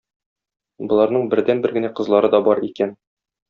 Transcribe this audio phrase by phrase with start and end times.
[0.93, 2.99] Боларның бердәнбер генә кызлары да бар икән.